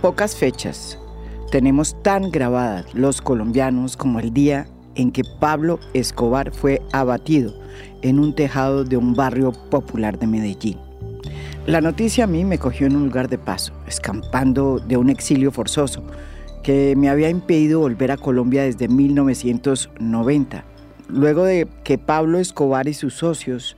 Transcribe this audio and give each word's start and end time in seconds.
Pocas 0.00 0.34
fechas 0.34 0.98
tenemos 1.50 1.94
tan 2.02 2.30
grabadas 2.30 2.86
los 2.94 3.20
colombianos 3.20 3.98
como 3.98 4.18
el 4.18 4.32
día 4.32 4.66
en 4.94 5.12
que 5.12 5.24
Pablo 5.38 5.78
Escobar 5.92 6.52
fue 6.52 6.80
abatido 6.92 7.52
en 8.00 8.18
un 8.18 8.34
tejado 8.34 8.84
de 8.84 8.96
un 8.96 9.12
barrio 9.12 9.52
popular 9.52 10.18
de 10.18 10.26
Medellín. 10.26 10.78
La 11.66 11.82
noticia 11.82 12.24
a 12.24 12.26
mí 12.26 12.46
me 12.46 12.56
cogió 12.56 12.86
en 12.86 12.96
un 12.96 13.04
lugar 13.04 13.28
de 13.28 13.36
paso, 13.36 13.74
escampando 13.86 14.78
de 14.78 14.96
un 14.96 15.10
exilio 15.10 15.52
forzoso 15.52 16.02
que 16.62 16.94
me 16.96 17.10
había 17.10 17.28
impedido 17.28 17.80
volver 17.80 18.10
a 18.10 18.16
Colombia 18.16 18.62
desde 18.62 18.88
1990, 18.88 20.64
luego 21.08 21.44
de 21.44 21.68
que 21.84 21.98
Pablo 21.98 22.38
Escobar 22.38 22.88
y 22.88 22.94
sus 22.94 23.12
socios 23.12 23.76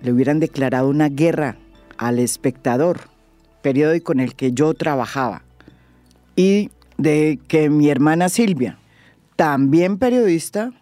le 0.00 0.12
hubieran 0.12 0.40
declarado 0.40 0.88
una 0.88 1.10
guerra 1.10 1.58
al 1.98 2.18
espectador, 2.20 3.11
periódico 3.62 4.12
en 4.12 4.20
el 4.20 4.34
que 4.34 4.52
yo 4.52 4.74
trabajaba, 4.74 5.42
y 6.36 6.70
de 6.98 7.40
que 7.48 7.70
mi 7.70 7.88
hermana 7.88 8.28
Silvia, 8.28 8.78
también 9.36 9.98
periodista, 9.98 10.72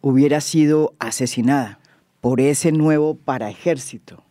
hubiera 0.00 0.40
sido 0.40 0.94
asesinada 0.98 1.78
por 2.20 2.40
ese 2.40 2.72
nuevo 2.72 3.14
paraejército 3.14 4.24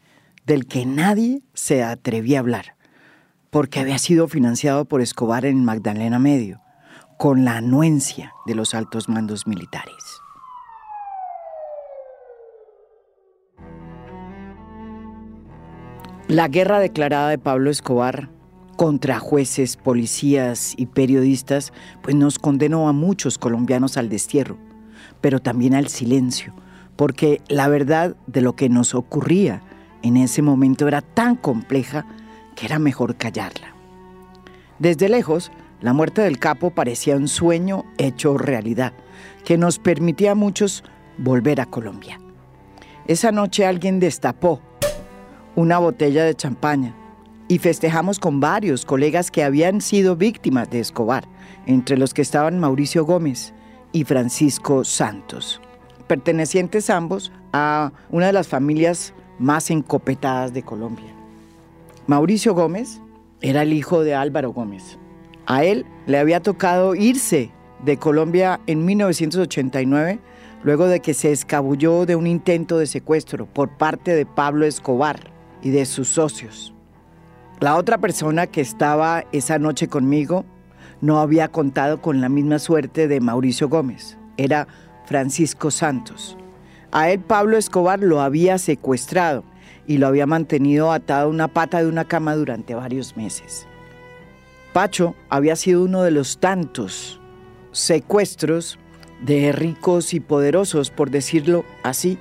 del 0.46 0.66
que 0.66 0.86
nadie 0.86 1.42
se 1.54 1.84
atrevía 1.84 2.40
a 2.40 2.42
hablar, 2.42 2.76
porque 3.50 3.80
había 3.80 4.00
sido 4.00 4.28
financiado 4.28 4.86
por 4.86 5.02
Escobar 5.02 5.46
en 5.46 5.64
Magdalena 5.64 6.20
Medio, 6.20 6.62
con 7.18 7.46
la 7.46 7.58
anuencia 7.58 8.34
de 8.46 8.56
los 8.56 8.74
altos 8.74 9.10
mandos 9.10 9.46
militares. 9.46 9.96
La 16.30 16.48
guerra 16.48 16.80
declarada 16.80 17.28
de 17.30 17.40
Pablo 17.40 17.72
Escobar 17.72 18.30
contra 18.78 19.18
jueces, 19.18 19.78
policías 19.78 20.76
y 20.78 20.86
periodistas, 20.86 21.74
pues 22.04 22.16
nos 22.16 22.38
condenó 22.38 22.88
a 22.88 22.94
muchos 22.94 23.40
colombianos 23.40 23.98
al 23.98 24.10
destierro, 24.10 24.56
pero 25.22 25.40
también 25.40 25.74
al 25.74 25.88
silencio, 25.88 26.54
porque 26.96 27.42
la 27.48 27.68
verdad 27.68 28.16
de 28.28 28.42
lo 28.42 28.56
que 28.56 28.70
nos 28.70 28.94
ocurría 28.94 29.64
en 30.04 30.18
ese 30.18 30.44
momento 30.44 30.88
era 30.88 31.02
tan 31.02 31.36
compleja 31.36 32.06
que 32.56 32.68
era 32.68 32.78
mejor 32.78 33.16
callarla. 33.16 33.74
Desde 34.78 35.10
lejos, 35.10 35.52
la 35.82 35.94
muerte 35.94 36.22
del 36.22 36.38
capo 36.38 36.70
parecía 36.70 37.16
un 37.16 37.28
sueño 37.28 37.86
hecho 37.98 38.38
realidad, 38.38 38.94
que 39.46 39.58
nos 39.58 39.80
permitía 39.80 40.34
a 40.34 40.36
muchos 40.36 40.84
volver 41.18 41.60
a 41.60 41.66
Colombia. 41.66 42.20
Esa 43.08 43.32
noche 43.32 43.66
alguien 43.66 44.00
destapó 44.00 44.62
una 45.56 45.78
botella 45.78 46.24
de 46.24 46.36
champaña 46.36 46.96
y 47.50 47.58
festejamos 47.58 48.20
con 48.20 48.40
varios 48.40 48.86
colegas 48.86 49.32
que 49.32 49.44
habían 49.44 49.82
sido 49.82 50.16
víctimas 50.16 50.70
de 50.70 50.80
Escobar, 50.80 51.28
entre 51.66 51.98
los 51.98 52.14
que 52.14 52.22
estaban 52.22 52.60
Mauricio 52.60 53.06
Gómez 53.06 53.54
y 53.92 54.04
Francisco 54.04 54.86
Santos, 54.86 55.60
pertenecientes 56.08 56.90
ambos 56.92 57.32
a 57.52 57.92
una 58.12 58.28
de 58.28 58.34
las 58.34 58.48
familias 58.48 59.14
más 59.40 59.72
encopetadas 59.72 60.54
de 60.54 60.62
Colombia. 60.62 61.12
Mauricio 62.06 62.54
Gómez 62.54 63.02
era 63.42 63.64
el 63.64 63.74
hijo 63.74 64.04
de 64.04 64.14
Álvaro 64.14 64.52
Gómez. 64.52 65.00
A 65.48 65.64
él 65.64 65.86
le 66.06 66.20
había 66.20 66.42
tocado 66.42 66.94
irse 66.94 67.52
de 67.84 67.98
Colombia 67.98 68.60
en 68.68 68.86
1989 68.86 70.20
luego 70.64 70.88
de 70.88 71.00
que 71.00 71.14
se 71.14 71.32
escabulló 71.32 72.06
de 72.06 72.16
un 72.16 72.28
intento 72.28 72.78
de 72.78 72.86
secuestro 72.86 73.48
por 73.48 73.70
parte 73.70 74.14
de 74.14 74.26
Pablo 74.26 74.66
Escobar 74.66 75.39
y 75.62 75.70
de 75.72 75.86
sus 75.86 76.08
socios. 76.08 76.74
La 77.60 77.76
otra 77.76 77.98
persona 77.98 78.48
que 78.48 78.62
estaba 78.62 79.26
esa 79.32 79.60
noche 79.60 79.88
conmigo 79.88 80.46
no 81.02 81.20
había 81.20 81.50
contado 81.50 82.02
con 82.02 82.22
la 82.22 82.30
misma 82.30 82.60
suerte 82.60 83.08
de 83.08 83.20
Mauricio 83.20 83.70
Gómez. 83.70 84.18
Era 84.38 84.68
Francisco 85.06 85.72
Santos. 85.72 86.38
A 86.92 87.10
él 87.10 87.20
Pablo 87.20 87.58
Escobar 87.58 88.00
lo 88.00 88.22
había 88.22 88.58
secuestrado 88.58 89.44
y 89.88 89.98
lo 89.98 90.08
había 90.08 90.26
mantenido 90.26 90.92
atado 90.92 91.28
a 91.28 91.30
una 91.32 91.48
pata 91.48 91.82
de 91.82 91.88
una 91.88 92.06
cama 92.06 92.36
durante 92.36 92.76
varios 92.76 93.18
meses. 93.18 93.68
Pacho 94.74 95.16
había 95.30 95.56
sido 95.56 95.84
uno 95.84 96.04
de 96.04 96.12
los 96.12 96.40
tantos 96.40 97.20
secuestros 97.72 98.80
de 99.22 99.52
ricos 99.52 100.14
y 100.14 100.20
poderosos, 100.20 100.92
por 100.92 101.10
decirlo 101.10 101.66
así, 101.84 102.18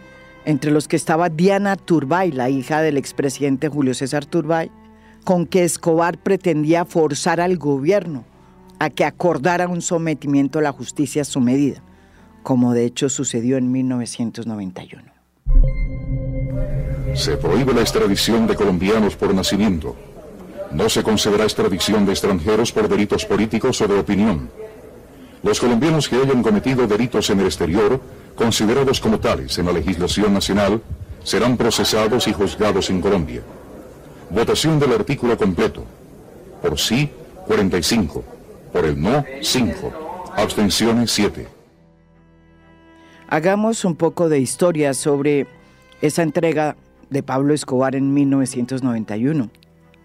entre 0.48 0.70
los 0.70 0.88
que 0.88 0.96
estaba 0.96 1.28
Diana 1.28 1.76
Turbay, 1.76 2.32
la 2.32 2.48
hija 2.48 2.80
del 2.80 2.96
expresidente 2.96 3.68
Julio 3.68 3.92
César 3.92 4.24
Turbay, 4.24 4.70
con 5.22 5.44
que 5.44 5.62
Escobar 5.62 6.16
pretendía 6.16 6.86
forzar 6.86 7.38
al 7.38 7.58
gobierno 7.58 8.24
a 8.78 8.88
que 8.88 9.04
acordara 9.04 9.68
un 9.68 9.82
sometimiento 9.82 10.58
a 10.58 10.62
la 10.62 10.72
justicia 10.72 11.20
a 11.20 11.26
su 11.26 11.40
medida, 11.40 11.82
como 12.42 12.72
de 12.72 12.86
hecho 12.86 13.10
sucedió 13.10 13.58
en 13.58 13.70
1991. 13.70 15.02
Se 17.12 17.36
prohíbe 17.36 17.74
la 17.74 17.82
extradición 17.82 18.46
de 18.46 18.54
colombianos 18.54 19.16
por 19.16 19.34
nacimiento. 19.34 19.96
No 20.72 20.88
se 20.88 21.02
concederá 21.02 21.44
extradición 21.44 22.06
de 22.06 22.12
extranjeros 22.12 22.72
por 22.72 22.88
delitos 22.88 23.26
políticos 23.26 23.82
o 23.82 23.86
de 23.86 23.98
opinión. 23.98 24.48
Los 25.42 25.60
colombianos 25.60 26.08
que 26.08 26.16
hayan 26.16 26.42
cometido 26.42 26.86
delitos 26.86 27.28
en 27.28 27.40
el 27.40 27.46
exterior, 27.46 28.00
considerados 28.38 29.00
como 29.00 29.18
tales 29.18 29.58
en 29.58 29.66
la 29.66 29.72
legislación 29.72 30.32
nacional, 30.32 30.80
serán 31.24 31.56
procesados 31.56 32.28
y 32.28 32.32
juzgados 32.32 32.88
en 32.88 33.00
Colombia. 33.00 33.42
Votación 34.30 34.78
del 34.78 34.92
artículo 34.92 35.36
completo. 35.36 35.84
Por 36.62 36.78
sí, 36.78 37.10
45. 37.46 38.24
Por 38.72 38.84
el 38.84 39.00
no, 39.00 39.24
5. 39.42 40.32
Abstenciones, 40.36 41.10
7. 41.10 41.48
Hagamos 43.28 43.84
un 43.84 43.96
poco 43.96 44.28
de 44.28 44.38
historia 44.38 44.94
sobre 44.94 45.46
esa 46.00 46.22
entrega 46.22 46.76
de 47.10 47.22
Pablo 47.22 47.54
Escobar 47.54 47.96
en 47.96 48.14
1991. 48.14 49.50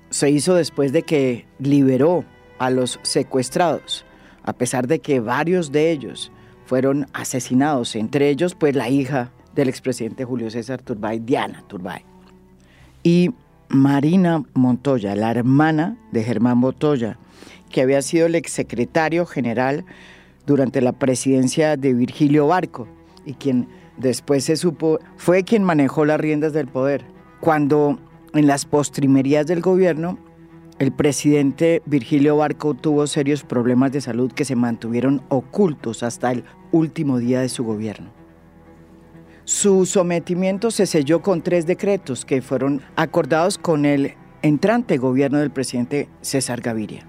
Se 0.09 0.29
hizo 0.29 0.55
después 0.55 0.91
de 0.91 1.03
que 1.03 1.45
liberó 1.59 2.25
a 2.57 2.69
los 2.69 3.00
secuestrados, 3.03 4.05
a 4.44 4.53
pesar 4.53 4.88
de 4.88 5.00
que 5.00 5.19
varios 5.19 5.71
de 5.71 5.91
ellos 5.91 6.31
fueron 6.66 7.07
asesinados, 7.13 7.96
entre 7.96 8.29
ellos 8.29 8.56
pues 8.56 8.75
la 8.75 8.90
hija 8.90 9.31
del 9.56 9.69
expresidente 9.69 10.25
Julio 10.25 10.50
César 10.50 10.81
Turbay, 10.81 11.19
Diana 11.19 11.63
Turbay. 11.68 12.03
Y 13.03 13.31
Marina 13.69 14.44
Montoya, 14.53 15.16
la 15.16 15.31
hermana 15.31 15.97
de 16.12 16.24
Germán 16.24 16.57
Montoya, 16.57 17.18
que 17.69 17.81
había 17.81 18.01
sido 18.01 18.28
el 18.28 18.35
exsecretario 18.35 19.25
general 19.25 19.84
durante 20.46 20.81
la 20.81 20.94
presidencia 20.94 21.75
de 21.75 21.94
Virgilio 21.94 22.47
Barco 22.47 22.88
y 23.25 23.34
quien 23.34 23.68
después 23.97 24.44
se 24.44 24.57
supo 24.57 25.00
fue 25.18 25.44
quien 25.44 25.63
manejó 25.63 26.06
las 26.06 26.19
riendas 26.19 26.53
del 26.53 26.68
poder. 26.68 27.06
Cuando 27.40 28.00
en 28.34 28.47
las 28.47 28.66
postrimerías 28.66 29.47
del 29.47 29.62
gobierno 29.62 30.18
el 30.79 30.91
presidente 30.91 31.81
Virgilio 31.85 32.38
Barco 32.38 32.73
tuvo 32.73 33.07
serios 33.07 33.44
problemas 33.44 33.91
de 33.91 34.01
salud 34.01 34.31
que 34.31 34.45
se 34.45 34.56
mantuvieron 34.56 35.22
ocultos 35.29 36.03
hasta 36.03 36.31
el 36.31 36.44
último 36.72 37.19
día 37.19 37.41
de 37.41 37.50
su 37.50 37.63
gobierno. 37.63 38.11
Su 39.45 39.85
sometimiento 39.85 40.72
se 40.72 40.85
selló 40.85 41.22
con 41.22 41.41
tres 41.41 41.66
decretos 41.66 42.25
que 42.25 42.41
fueron 42.41 42.81
acordados 42.95 43.57
con 43.57 43.85
el 43.85 44.13
entrante 44.41 44.97
gobierno 44.97 45.39
del 45.39 45.51
presidente 45.51 46.09
César 46.22 46.62
Gaviria, 46.62 47.06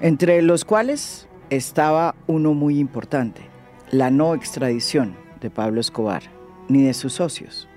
entre 0.00 0.42
los 0.42 0.64
cuales 0.64 1.26
estaba 1.50 2.14
uno 2.26 2.54
muy 2.54 2.78
importante, 2.78 3.42
la 3.90 4.10
no 4.10 4.34
extradición 4.34 5.16
de 5.40 5.50
Pablo 5.50 5.80
Escobar 5.80 6.22
ni 6.68 6.82
de 6.82 6.94
sus 6.94 7.14
socios, 7.14 7.68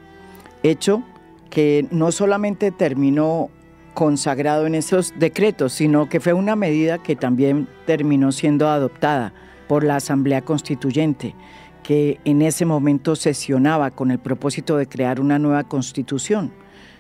hecho 0.64 1.04
que 1.50 1.88
no 1.92 2.12
solamente 2.12 2.72
terminó 2.72 3.50
consagrado 3.98 4.68
en 4.68 4.76
esos 4.76 5.12
decretos, 5.18 5.74
sino 5.74 6.08
que 6.08 6.20
fue 6.20 6.32
una 6.34 6.56
medida 6.56 7.00
que 7.00 7.16
también 7.16 7.68
terminó 7.88 8.32
siendo 8.32 8.70
adoptada 8.70 9.34
por 9.68 9.84
la 9.84 9.96
Asamblea 9.96 10.44
Constituyente 10.44 11.34
que 11.82 12.20
en 12.24 12.44
ese 12.44 12.64
momento 12.64 13.16
sesionaba 13.16 13.90
con 13.90 14.12
el 14.12 14.20
propósito 14.20 14.78
de 14.78 14.86
crear 14.86 15.20
una 15.20 15.40
nueva 15.40 15.64
constitución, 15.64 16.52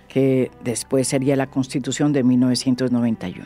que 0.07 0.49
después 0.63 1.07
sería 1.07 1.35
la 1.35 1.45
constitución 1.45 2.13
de 2.13 2.23
1991. 2.23 3.45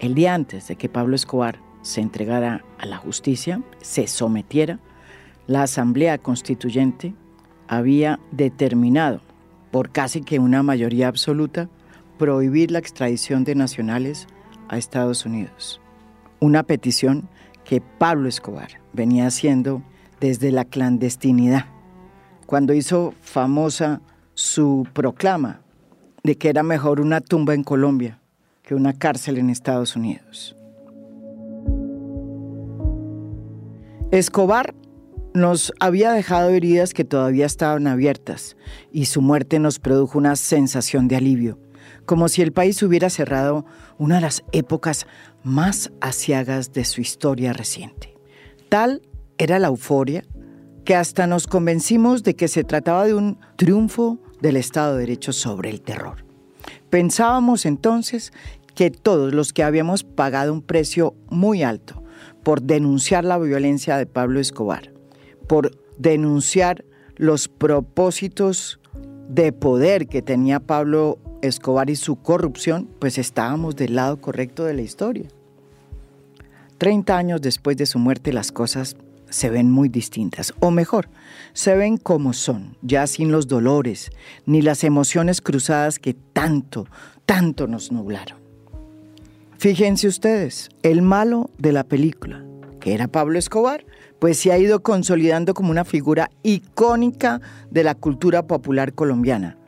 El 0.00 0.16
día 0.16 0.34
antes 0.34 0.66
de 0.66 0.74
que 0.74 0.88
Pablo 0.88 1.14
Escobar 1.14 1.60
se 1.82 2.00
entregara 2.00 2.64
a 2.78 2.86
la 2.86 2.96
justicia, 2.96 3.62
se 3.82 4.08
sometiera, 4.08 4.80
la 5.46 5.62
Asamblea 5.62 6.18
Constituyente 6.18 7.14
había 7.68 8.18
determinado, 8.32 9.20
por 9.70 9.90
casi 9.90 10.22
que 10.22 10.40
una 10.40 10.64
mayoría 10.64 11.06
absoluta, 11.06 11.68
prohibir 12.24 12.70
la 12.70 12.78
extradición 12.78 13.44
de 13.44 13.54
nacionales 13.54 14.26
a 14.70 14.78
Estados 14.78 15.26
Unidos. 15.26 15.82
Una 16.40 16.62
petición 16.62 17.28
que 17.64 17.82
Pablo 17.82 18.30
Escobar 18.30 18.80
venía 18.94 19.26
haciendo 19.26 19.82
desde 20.20 20.50
la 20.50 20.64
clandestinidad, 20.64 21.66
cuando 22.46 22.72
hizo 22.72 23.12
famosa 23.20 24.00
su 24.32 24.88
proclama 24.94 25.60
de 26.22 26.38
que 26.38 26.48
era 26.48 26.62
mejor 26.62 26.98
una 27.02 27.20
tumba 27.20 27.52
en 27.52 27.62
Colombia 27.62 28.22
que 28.62 28.74
una 28.74 28.94
cárcel 28.94 29.36
en 29.36 29.50
Estados 29.50 29.94
Unidos. 29.94 30.56
Escobar 34.12 34.74
nos 35.34 35.74
había 35.78 36.12
dejado 36.12 36.48
heridas 36.48 36.94
que 36.94 37.04
todavía 37.04 37.44
estaban 37.44 37.86
abiertas 37.86 38.56
y 38.90 39.04
su 39.04 39.20
muerte 39.20 39.58
nos 39.58 39.78
produjo 39.78 40.16
una 40.16 40.36
sensación 40.36 41.06
de 41.06 41.16
alivio 41.16 41.58
como 42.06 42.28
si 42.28 42.42
el 42.42 42.52
país 42.52 42.82
hubiera 42.82 43.10
cerrado 43.10 43.64
una 43.98 44.16
de 44.16 44.20
las 44.22 44.44
épocas 44.52 45.06
más 45.42 45.92
asiagas 46.00 46.72
de 46.72 46.84
su 46.84 47.00
historia 47.00 47.52
reciente. 47.52 48.14
Tal 48.68 49.02
era 49.38 49.58
la 49.58 49.68
euforia 49.68 50.24
que 50.84 50.94
hasta 50.94 51.26
nos 51.26 51.46
convencimos 51.46 52.22
de 52.22 52.34
que 52.34 52.48
se 52.48 52.64
trataba 52.64 53.06
de 53.06 53.14
un 53.14 53.38
triunfo 53.56 54.18
del 54.40 54.56
Estado 54.56 54.94
de 54.94 55.00
Derecho 55.00 55.32
sobre 55.32 55.70
el 55.70 55.80
terror. 55.80 56.24
Pensábamos 56.90 57.66
entonces 57.66 58.32
que 58.74 58.90
todos 58.90 59.32
los 59.32 59.52
que 59.52 59.62
habíamos 59.62 60.04
pagado 60.04 60.52
un 60.52 60.62
precio 60.62 61.14
muy 61.28 61.62
alto 61.62 62.02
por 62.42 62.62
denunciar 62.62 63.24
la 63.24 63.38
violencia 63.38 63.96
de 63.96 64.06
Pablo 64.06 64.40
Escobar, 64.40 64.92
por 65.48 65.70
denunciar 65.98 66.84
los 67.16 67.48
propósitos 67.48 68.80
de 69.28 69.52
poder 69.52 70.06
que 70.06 70.22
tenía 70.22 70.60
Pablo 70.60 71.18
Escobar 71.42 71.90
y 71.90 71.96
su 71.96 72.16
corrupción, 72.16 72.88
pues 72.98 73.18
estábamos 73.18 73.76
del 73.76 73.96
lado 73.96 74.20
correcto 74.20 74.64
de 74.64 74.74
la 74.74 74.82
historia. 74.82 75.28
Treinta 76.78 77.16
años 77.16 77.40
después 77.40 77.76
de 77.76 77.86
su 77.86 77.98
muerte 77.98 78.32
las 78.32 78.52
cosas 78.52 78.96
se 79.30 79.50
ven 79.50 79.70
muy 79.70 79.88
distintas, 79.88 80.54
o 80.60 80.70
mejor, 80.70 81.08
se 81.52 81.74
ven 81.74 81.96
como 81.96 82.32
son, 82.32 82.76
ya 82.82 83.06
sin 83.06 83.32
los 83.32 83.48
dolores 83.48 84.10
ni 84.46 84.62
las 84.62 84.84
emociones 84.84 85.40
cruzadas 85.40 85.98
que 85.98 86.14
tanto, 86.14 86.86
tanto 87.26 87.66
nos 87.66 87.90
nublaron. 87.90 88.38
Fíjense 89.58 90.06
ustedes, 90.08 90.68
el 90.82 91.02
malo 91.02 91.50
de 91.58 91.72
la 91.72 91.84
película, 91.84 92.44
que 92.80 92.94
era 92.94 93.08
Pablo 93.08 93.38
Escobar, 93.38 93.84
pues 94.24 94.38
se 94.38 94.52
ha 94.52 94.56
ido 94.56 94.82
consolidando 94.82 95.52
como 95.52 95.70
una 95.70 95.84
figura 95.84 96.30
icónica 96.42 97.42
de 97.70 97.84
la 97.84 97.94
cultura 97.94 98.46
popular 98.46 98.94
colombiana. 98.94 99.58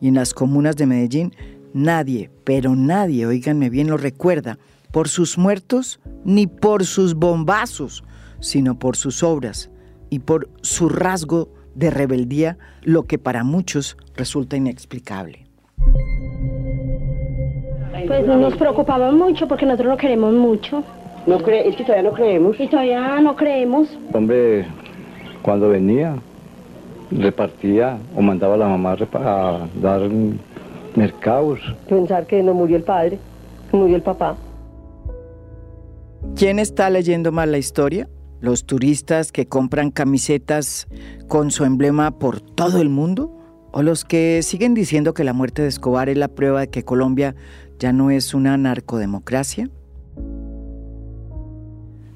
Y 0.00 0.08
en 0.08 0.16
las 0.16 0.34
comunas 0.34 0.74
de 0.74 0.86
Medellín, 0.86 1.32
nadie, 1.74 2.28
pero 2.42 2.74
nadie, 2.74 3.24
oíganme 3.24 3.70
bien, 3.70 3.88
lo 3.88 3.96
recuerda 3.96 4.58
por 4.90 5.06
sus 5.06 5.38
muertos 5.38 6.00
ni 6.24 6.48
por 6.48 6.84
sus 6.86 7.14
bombazos, 7.14 8.02
sino 8.40 8.76
por 8.80 8.96
sus 8.96 9.22
obras 9.22 9.70
y 10.08 10.18
por 10.18 10.50
su 10.60 10.88
rasgo 10.88 11.48
de 11.76 11.90
rebeldía, 11.90 12.58
lo 12.82 13.04
que 13.04 13.16
para 13.16 13.44
muchos 13.44 13.96
resulta 14.16 14.56
inexplicable. 14.56 15.46
Pues 18.08 18.26
nos 18.26 18.56
preocupamos 18.56 19.14
mucho 19.14 19.46
porque 19.46 19.66
nosotros 19.66 19.90
lo 19.90 19.96
queremos 19.96 20.34
mucho. 20.34 20.82
No 21.26 21.38
cree, 21.38 21.68
es 21.68 21.76
que 21.76 21.84
todavía 21.84 22.10
no 22.10 22.16
creemos. 22.16 22.58
Y 22.58 22.68
todavía 22.68 23.20
no 23.20 23.36
creemos. 23.36 23.98
Hombre, 24.12 24.66
cuando 25.42 25.68
venía, 25.68 26.16
repartía 27.10 27.98
o 28.16 28.22
mandaba 28.22 28.54
a 28.54 28.58
la 28.58 28.68
mamá 28.68 28.96
a 29.14 29.68
dar 29.80 30.02
mercados. 30.96 31.60
Pensar 31.88 32.26
que 32.26 32.42
no 32.42 32.54
murió 32.54 32.76
el 32.76 32.82
padre, 32.82 33.18
murió 33.72 33.96
el 33.96 34.02
papá. 34.02 34.36
¿Quién 36.36 36.58
está 36.58 36.90
leyendo 36.90 37.32
mal 37.32 37.52
la 37.52 37.58
historia? 37.58 38.08
los 38.40 38.64
turistas 38.64 39.32
que 39.32 39.46
compran 39.46 39.90
camisetas 39.90 40.88
con 41.28 41.50
su 41.50 41.64
emblema 41.64 42.18
por 42.18 42.40
todo 42.40 42.80
el 42.80 42.88
mundo? 42.88 43.36
¿O 43.72 43.82
los 43.82 44.04
que 44.04 44.42
siguen 44.42 44.74
diciendo 44.74 45.14
que 45.14 45.24
la 45.24 45.32
muerte 45.32 45.62
de 45.62 45.68
Escobar 45.68 46.08
es 46.08 46.18
la 46.18 46.28
prueba 46.28 46.60
de 46.60 46.68
que 46.68 46.84
Colombia 46.84 47.36
ya 47.78 47.92
no 47.92 48.10
es 48.10 48.34
una 48.34 48.56
narcodemocracia? 48.56 49.70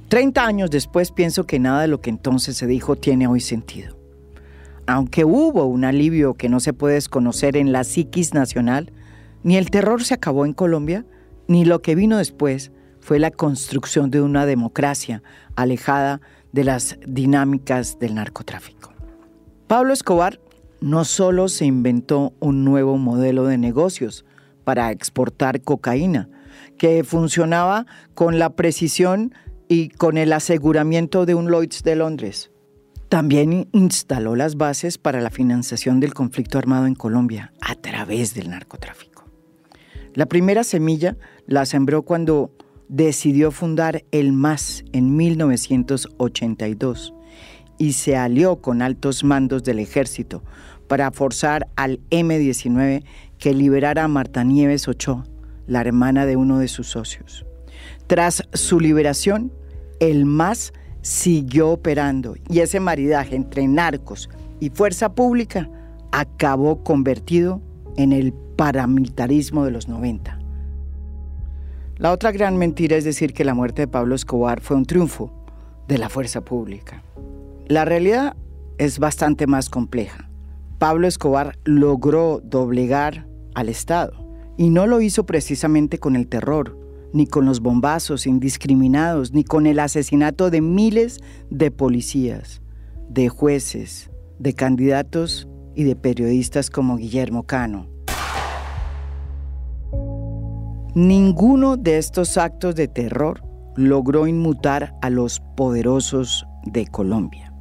Treinta 0.09 0.47
años 0.47 0.71
después 0.71 1.11
pienso 1.11 1.45
que 1.45 1.59
nada 1.59 1.83
de 1.83 1.89
lo 1.89 2.01
que 2.01 2.11
entonces 2.11 2.56
se 2.56 2.67
dijo 2.67 2.97
tiene 2.97 3.27
hoy 3.27 3.41
sentido. 3.41 3.97
Aunque 4.87 5.25
hubo 5.25 5.65
un 5.65 5.85
alivio 5.85 6.35
que 6.35 6.49
no 6.49 6.61
se 6.61 6.75
puede 6.75 6.95
desconocer 6.95 7.56
en 7.56 7.73
la 7.73 7.85
psiquis 7.85 8.35
nacional, 8.35 8.93
ni 9.43 9.56
el 9.56 9.71
terror 9.71 10.05
se 10.05 10.15
acabó 10.15 10.45
en 10.45 10.53
Colombia, 10.53 11.05
ni 11.49 11.65
lo 11.65 11.81
que 11.81 11.95
vino 11.95 12.19
después 12.19 12.71
fue 13.01 13.19
la 13.19 13.31
construcción 13.31 14.11
de 14.11 14.21
una 14.21 14.47
democracia 14.47 15.23
alejada 15.56 16.21
de 16.53 16.65
las 16.65 16.99
dinámicas 17.06 17.99
del 17.99 18.15
narcotráfico. 18.15 18.93
Pablo 19.67 19.93
Escobar 19.93 20.41
no 20.81 21.05
solo 21.05 21.49
se 21.49 21.65
inventó 21.65 22.35
un 22.41 22.65
nuevo 22.65 22.99
modelo 22.99 23.45
de 23.47 23.59
negocios 23.59 24.25
para 24.65 24.91
exportar 24.91 25.62
cocaína, 25.62 26.29
que 26.79 27.05
funcionaba 27.05 27.87
con 28.15 28.39
la 28.39 28.51
precisión 28.51 29.35
y 29.69 29.89
con 29.89 30.19
el 30.19 30.33
aseguramiento 30.33 31.27
de 31.27 31.35
un 31.35 31.51
Lloyds 31.51 31.83
de 31.83 31.97
Londres. 31.97 32.51
También 33.09 33.69
instaló 33.73 34.35
las 34.37 34.57
bases 34.57 34.99
para 34.99 35.21
la 35.21 35.31
financiación 35.31 36.01
del 36.01 36.15
conflicto 36.15 36.59
armado 36.59 36.87
en 36.87 36.95
Colombia 36.95 37.53
a 37.61 37.75
través 37.75 38.35
del 38.35 38.51
narcotráfico. 38.51 39.25
La 40.15 40.27
primera 40.27 40.65
semilla 40.65 41.17
la 41.47 41.67
sembró 41.67 42.03
cuando 42.03 42.51
decidió 42.89 43.51
fundar 43.51 44.05
el 44.11 44.33
MAS 44.33 44.85
en 44.93 45.17
1982 45.17 47.15
y 47.79 47.93
se 47.93 48.17
alió 48.17 48.57
con 48.57 48.83
altos 48.83 49.25
mandos 49.25 49.65
del 49.65 49.79
ejército 49.79 50.43
para 50.89 51.11
forzar 51.11 51.69
al 51.77 52.01
M-19 52.11 53.05
que 53.39 53.55
liberara 53.55 54.05
a 54.05 54.09
Marta 54.09 54.45
Nieves 54.45 54.87
Ochoa, 54.87 55.25
la 55.67 55.81
hermana 55.81 56.27
de 56.27 56.37
uno 56.37 56.59
de 56.59 56.69
sus 56.69 56.89
socios. 56.89 57.47
Tras 58.06 58.43
su 58.53 58.81
liberación, 58.81 59.53
el 60.00 60.25
MAS 60.25 60.73
siguió 61.03 61.71
operando 61.71 62.35
y 62.49 62.61
ese 62.61 62.81
maridaje 62.81 63.37
entre 63.37 63.67
narcos 63.69 64.31
y 64.61 64.71
fuerza 64.71 65.15
pública 65.15 65.69
acabó 66.12 66.82
convertido 66.82 67.61
en 67.97 68.12
el 68.12 68.32
paramilitarismo 68.32 69.65
de 69.65 69.71
los 69.71 69.88
90. 69.88 70.38
La 71.97 72.12
otra 72.12 72.32
gran 72.32 72.56
mentira 72.56 72.97
es 72.97 73.05
decir 73.05 73.35
que 73.35 73.44
la 73.44 73.55
muerte 73.55 73.82
de 73.82 73.88
Pablo 73.88 74.15
Escobar 74.15 74.61
fue 74.61 74.77
un 74.77 74.85
triunfo 74.85 75.32
de 75.87 75.99
la 75.99 76.09
fuerza 76.09 76.41
pública. 76.44 77.03
La 77.67 77.84
realidad 77.84 78.37
es 78.79 78.99
bastante 78.99 79.46
más 79.46 79.70
compleja. 79.70 80.29
Pablo 80.79 81.06
Escobar 81.06 81.58
logró 81.65 82.41
doblegar 82.43 83.27
al 83.55 83.69
Estado 83.69 84.13
y 84.56 84.70
no 84.70 84.87
lo 84.87 85.01
hizo 85.01 85.25
precisamente 85.25 85.99
con 85.99 86.17
el 86.17 86.27
terror, 86.27 86.77
ni 87.15 87.27
con 87.29 87.47
los 87.47 87.61
bombazos 87.61 88.27
indiscriminados, 88.27 89.33
ni 89.33 89.44
con 89.44 89.67
el 89.67 89.79
asesinato 89.79 90.51
de 90.51 90.61
miles 90.61 91.21
de 91.49 91.71
policías, 91.71 92.61
de 93.09 93.29
jueces, 93.29 94.11
de 94.41 94.53
candidatos 94.53 95.49
y 95.77 95.85
de 95.85 95.94
periodistas 95.94 96.71
como 96.71 96.97
Guillermo 96.97 97.44
Cano. 97.44 97.87
Ninguno 100.97 101.77
de 101.77 101.99
estos 101.99 102.37
actos 102.37 102.75
de 102.75 102.89
terror 102.89 103.44
logró 103.77 104.27
inmutar 104.27 104.97
a 105.01 105.09
los 105.09 105.41
poderosos 105.56 106.49
de 106.65 106.89
Colombia. 106.89 107.55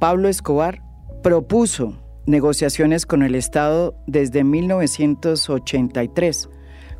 Pablo 0.00 0.28
Escobar 0.28 0.82
propuso 1.22 1.98
negociaciones 2.24 3.04
con 3.04 3.22
el 3.22 3.34
Estado 3.34 3.94
desde 4.06 4.42
1983, 4.42 6.48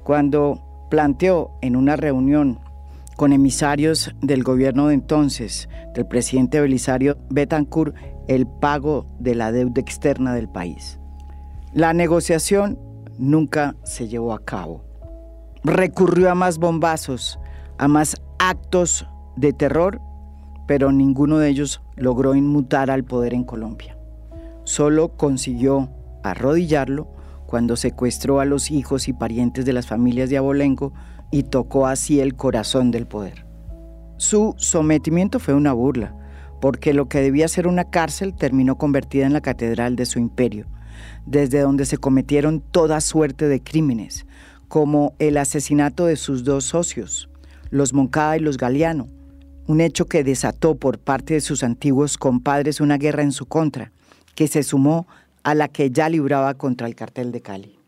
cuando 0.05 0.66
planteó 0.91 1.51
en 1.63 1.77
una 1.77 1.97
reunión 1.97 2.61
con 3.17 3.33
emisarios 3.33 4.15
del 4.21 4.43
gobierno 4.43 4.89
de 4.89 4.95
entonces, 4.95 5.69
del 5.95 6.07
presidente 6.07 6.61
Belisario 6.61 7.17
Betancourt, 7.31 7.95
el 8.29 8.47
pago 8.47 9.07
de 9.19 9.35
la 9.35 9.53
deuda 9.53 9.81
externa 9.81 10.35
del 10.35 10.49
país. 10.49 10.99
La 11.73 11.93
negociación 11.93 12.79
nunca 13.19 13.77
se 13.85 14.09
llevó 14.09 14.33
a 14.33 14.45
cabo 14.45 14.87
recurrió 15.67 16.31
a 16.31 16.35
más 16.35 16.59
bombazos, 16.59 17.39
a 17.79 17.89
más 17.89 18.17
actos 18.39 19.07
de 19.37 19.53
terror, 19.53 20.01
pero 20.67 20.93
ninguno 20.93 21.39
de 21.39 21.49
ellos 21.49 21.83
logró 21.97 22.35
inmutar 22.35 22.91
al 22.91 23.05
poder 23.05 23.35
en 23.35 23.45
Colombia. 23.45 23.97
Solo 24.65 25.17
consiguió 25.17 25.91
arrodillarlo 26.23 27.09
cuando 27.47 27.77
secuestró 27.77 28.41
a 28.41 28.45
los 28.45 28.71
hijos 28.71 29.09
y 29.09 29.13
parientes 29.13 29.65
de 29.65 29.73
las 29.73 29.87
familias 29.87 30.31
de 30.31 30.37
Abolengo 30.37 30.93
y 31.31 31.45
tocó 31.45 31.87
así 31.87 32.21
el 32.21 32.35
corazón 32.35 32.91
del 32.91 33.07
poder. 33.07 33.47
Su 34.17 34.55
sometimiento 34.59 35.39
fue 35.39 35.55
una 35.55 35.73
burla, 35.73 36.15
porque 36.61 36.95
lo 36.95 37.09
que 37.09 37.21
debía 37.21 37.49
ser 37.49 37.67
una 37.67 37.85
cárcel 37.85 38.35
terminó 38.35 38.79
convertida 38.79 39.27
en 39.27 39.33
la 39.33 39.41
catedral 39.41 39.97
de 39.97 40.07
su 40.07 40.19
imperio, 40.19 40.67
desde 41.27 41.61
donde 41.61 41.85
se 41.85 41.99
cometieron 41.99 42.61
toda 42.61 43.01
suerte 43.01 43.49
de 43.49 43.63
crímenes, 43.63 44.27
como 44.69 45.15
el 45.19 45.37
asesinato 45.37 46.07
de 46.07 46.17
sus 46.17 46.45
dos 46.45 46.65
socios, 46.65 47.29
los 47.71 47.93
Moncada 47.93 48.37
y 48.37 48.41
los 48.41 48.57
Galeano, 48.57 49.09
un 49.67 49.81
hecho 49.81 50.07
que 50.07 50.25
desató 50.25 50.77
por 50.77 50.99
parte 50.99 51.35
de 51.35 51.41
sus 51.41 51.63
antiguos 51.63 52.19
compadres 52.19 52.81
una 52.81 52.99
guerra 52.99 53.23
en 53.23 53.33
su 53.33 53.47
contra, 53.47 53.93
que 54.35 54.49
se 54.49 54.63
sumó 54.63 55.07
a 55.47 55.55
la 55.55 55.69
que 55.69 55.93
ya 55.93 56.09
libraba 56.09 56.55
contra 56.55 56.89
el 56.89 56.97
cartel 56.97 57.31
de 57.31 57.41
Cali. 57.41 57.79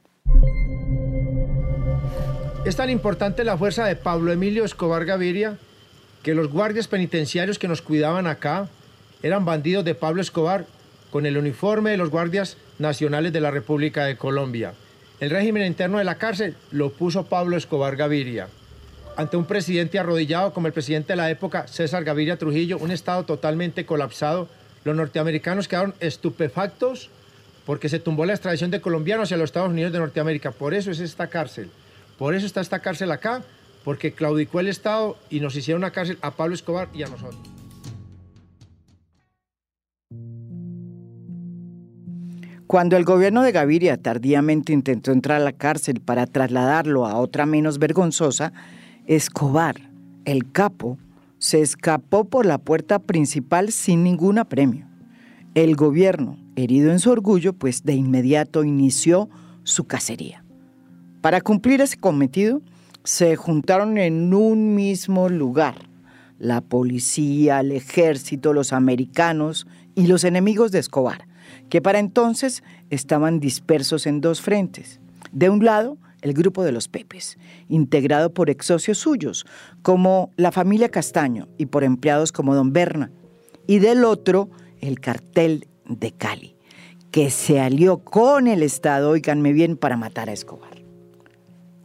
Es 2.64 2.76
tan 2.76 2.88
importante 2.88 3.42
la 3.42 3.58
fuerza 3.58 3.84
de 3.84 3.96
Pablo 3.96 4.30
Emilio 4.30 4.64
Escobar 4.64 5.04
Gaviria 5.04 5.58
que 6.22 6.36
los 6.36 6.52
guardias 6.52 6.86
penitenciarios 6.86 7.58
que 7.58 7.66
nos 7.66 7.82
cuidaban 7.82 8.28
acá 8.28 8.68
eran 9.24 9.44
bandidos 9.44 9.84
de 9.84 9.96
Pablo 9.96 10.22
Escobar 10.22 10.66
con 11.10 11.26
el 11.26 11.36
uniforme 11.36 11.90
de 11.90 11.96
los 11.96 12.10
guardias 12.10 12.58
nacionales 12.78 13.32
de 13.32 13.40
la 13.40 13.50
República 13.50 14.04
de 14.04 14.16
Colombia. 14.16 14.74
El 15.18 15.30
régimen 15.30 15.66
interno 15.66 15.98
de 15.98 16.04
la 16.04 16.14
cárcel 16.14 16.54
lo 16.70 16.92
puso 16.92 17.26
Pablo 17.26 17.56
Escobar 17.56 17.96
Gaviria. 17.96 18.46
Ante 19.16 19.36
un 19.36 19.46
presidente 19.46 19.98
arrodillado 19.98 20.52
como 20.52 20.68
el 20.68 20.72
presidente 20.72 21.14
de 21.14 21.16
la 21.16 21.28
época, 21.28 21.66
César 21.66 22.04
Gaviria 22.04 22.38
Trujillo, 22.38 22.78
un 22.78 22.92
estado 22.92 23.24
totalmente 23.24 23.84
colapsado, 23.84 24.48
los 24.84 24.94
norteamericanos 24.94 25.66
quedaron 25.66 25.94
estupefactos 25.98 27.10
porque 27.68 27.90
se 27.90 27.98
tumbó 27.98 28.24
la 28.24 28.32
extradición 28.32 28.70
de 28.70 28.80
colombianos 28.80 29.24
hacia 29.24 29.36
los 29.36 29.50
Estados 29.50 29.68
Unidos 29.68 29.92
de 29.92 29.98
Norteamérica. 29.98 30.52
Por 30.52 30.72
eso 30.72 30.90
es 30.90 31.00
esta 31.00 31.26
cárcel. 31.26 31.70
Por 32.16 32.34
eso 32.34 32.46
está 32.46 32.62
esta 32.62 32.78
cárcel 32.78 33.10
acá, 33.10 33.42
porque 33.84 34.12
claudicó 34.12 34.60
el 34.60 34.68
Estado 34.68 35.18
y 35.28 35.40
nos 35.40 35.54
hicieron 35.54 35.82
una 35.82 35.90
cárcel 35.90 36.16
a 36.22 36.30
Pablo 36.30 36.54
Escobar 36.54 36.88
y 36.94 37.02
a 37.02 37.08
nosotros. 37.08 37.42
Cuando 42.66 42.96
el 42.96 43.04
gobierno 43.04 43.42
de 43.42 43.52
Gaviria 43.52 43.98
tardíamente 43.98 44.72
intentó 44.72 45.12
entrar 45.12 45.42
a 45.42 45.44
la 45.44 45.52
cárcel 45.52 46.00
para 46.00 46.24
trasladarlo 46.26 47.04
a 47.04 47.16
otra 47.16 47.44
menos 47.44 47.78
vergonzosa, 47.78 48.54
Escobar, 49.06 49.90
el 50.24 50.50
capo, 50.52 50.96
se 51.36 51.60
escapó 51.60 52.24
por 52.24 52.46
la 52.46 52.56
puerta 52.56 52.98
principal 52.98 53.72
sin 53.72 54.04
ningún 54.04 54.38
apremio. 54.38 54.86
El 55.54 55.76
gobierno, 55.76 56.38
herido 56.58 56.92
en 56.92 56.98
su 56.98 57.10
orgullo, 57.10 57.52
pues 57.52 57.84
de 57.84 57.94
inmediato 57.94 58.64
inició 58.64 59.28
su 59.64 59.84
cacería. 59.84 60.44
Para 61.20 61.40
cumplir 61.40 61.80
ese 61.80 61.96
cometido, 61.96 62.62
se 63.04 63.36
juntaron 63.36 63.98
en 63.98 64.34
un 64.34 64.74
mismo 64.74 65.28
lugar 65.28 65.88
la 66.38 66.60
policía, 66.60 67.60
el 67.60 67.72
ejército, 67.72 68.52
los 68.52 68.72
americanos 68.72 69.66
y 69.94 70.06
los 70.06 70.24
enemigos 70.24 70.70
de 70.70 70.78
Escobar 70.78 71.28
que 71.68 71.82
para 71.82 71.98
entonces 71.98 72.62
estaban 72.90 73.40
dispersos 73.40 74.06
en 74.06 74.20
dos 74.20 74.40
frentes. 74.40 75.00
De 75.32 75.50
un 75.50 75.64
lado, 75.64 75.98
el 76.22 76.32
grupo 76.32 76.64
de 76.64 76.72
los 76.72 76.88
Pepes, 76.88 77.38
integrado 77.68 78.32
por 78.32 78.50
ex 78.50 78.66
socios 78.66 78.98
suyos, 78.98 79.46
como 79.82 80.32
la 80.36 80.52
familia 80.52 80.88
Castaño 80.88 81.48
y 81.58 81.66
por 81.66 81.84
empleados 81.84 82.32
como 82.32 82.54
Don 82.54 82.72
Berna. 82.72 83.10
Y 83.66 83.78
del 83.78 84.04
otro, 84.04 84.48
el 84.80 85.00
cartel 85.00 85.68
de 85.88 86.12
Cali, 86.12 86.56
que 87.10 87.30
se 87.30 87.60
alió 87.60 87.98
con 87.98 88.46
el 88.46 88.62
Estado, 88.62 89.10
oiganme 89.10 89.52
bien, 89.52 89.76
para 89.76 89.96
matar 89.96 90.28
a 90.28 90.32
Escobar. 90.32 90.78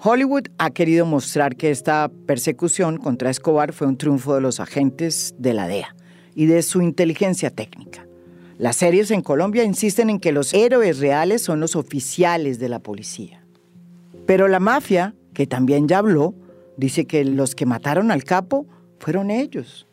Hollywood 0.06 0.48
ha 0.58 0.72
querido 0.72 1.06
mostrar 1.06 1.56
que 1.56 1.72
esta 1.72 2.12
persecución 2.26 2.98
contra 2.98 3.30
Escobar 3.30 3.72
fue 3.72 3.88
un 3.88 3.98
triunfo 3.98 4.36
de 4.36 4.42
los 4.42 4.60
agentes 4.60 5.34
de 5.38 5.54
la 5.54 5.68
DEA 5.68 5.96
y 6.36 6.46
de 6.46 6.62
su 6.62 6.82
inteligencia 6.82 7.50
técnica. 7.50 8.06
Las 8.58 8.76
series 8.76 9.12
en 9.12 9.22
Colombia 9.22 9.64
insisten 9.64 10.10
en 10.10 10.20
que 10.20 10.34
los 10.34 10.54
héroes 10.54 11.00
reales 11.00 11.42
son 11.42 11.60
los 11.60 11.76
oficiales 11.76 12.60
de 12.60 12.70
la 12.70 12.80
policía. 12.80 13.46
Pero 14.26 14.48
la 14.48 14.60
mafia, 14.60 15.16
que 15.34 15.48
también 15.48 15.88
ya 15.88 16.00
habló, 16.00 16.36
dice 16.78 17.06
que 17.06 17.24
los 17.24 17.56
que 17.56 17.66
mataron 17.66 18.12
al 18.12 18.24
capo 18.24 18.68
fueron 19.00 19.32
ellos. 19.32 19.88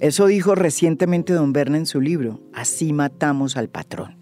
Eso 0.00 0.26
dijo 0.26 0.54
recientemente 0.54 1.32
don 1.32 1.52
Berna 1.52 1.78
en 1.78 1.86
su 1.86 2.00
libro, 2.00 2.40
Así 2.52 2.92
matamos 2.92 3.56
al 3.56 3.68
patrón, 3.68 4.16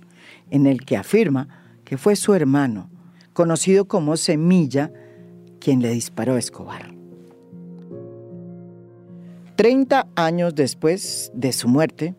en 0.51 0.67
el 0.67 0.85
que 0.85 0.97
afirma 0.97 1.49
que 1.85 1.97
fue 1.97 2.17
su 2.17 2.35
hermano, 2.35 2.91
conocido 3.33 3.87
como 3.87 4.17
Semilla, 4.17 4.93
quien 5.61 5.81
le 5.81 5.91
disparó 5.91 6.35
a 6.35 6.39
Escobar. 6.39 6.95
Treinta 9.57 10.07
años 10.15 10.55
después 10.55 11.33
de 11.35 11.53
su 11.53 11.69
muerte, 11.69 12.15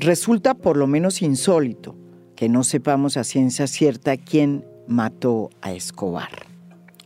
Resulta 0.00 0.54
por 0.54 0.76
lo 0.76 0.86
menos 0.86 1.22
insólito 1.22 1.96
que 2.36 2.48
no 2.48 2.62
sepamos 2.62 3.16
a 3.16 3.24
ciencia 3.24 3.66
cierta 3.66 4.16
quién 4.16 4.64
mató 4.86 5.50
a 5.60 5.72
Escobar. 5.72 6.46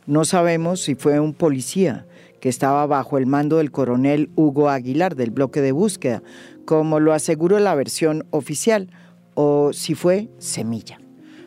No 0.04 0.26
sabemos 0.26 0.82
si 0.82 0.94
fue 0.94 1.18
un 1.18 1.32
policía 1.32 2.06
que 2.42 2.48
estaba 2.48 2.84
bajo 2.88 3.18
el 3.18 3.26
mando 3.26 3.58
del 3.58 3.70
coronel 3.70 4.28
Hugo 4.34 4.68
Aguilar 4.68 5.14
del 5.14 5.30
bloque 5.30 5.60
de 5.60 5.70
búsqueda, 5.70 6.24
como 6.64 6.98
lo 6.98 7.12
aseguró 7.12 7.60
la 7.60 7.76
versión 7.76 8.26
oficial, 8.30 8.90
o 9.34 9.72
si 9.72 9.94
fue 9.94 10.28
Semilla. 10.38 11.00